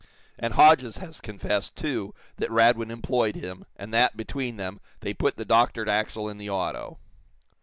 [0.39, 5.35] And Hodges has confessed, too, that Radwin employed him, and that, between them, they put
[5.37, 6.97] the doctored axle in the auto."